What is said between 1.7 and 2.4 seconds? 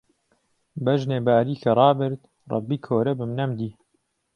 رابرد،